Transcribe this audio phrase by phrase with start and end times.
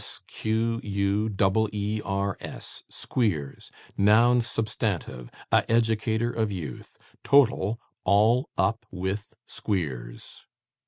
[0.01, 6.97] S q u double e r s Squeers, noun substantive, a educator of youth.
[7.23, 10.47] Total, all up with Squeers!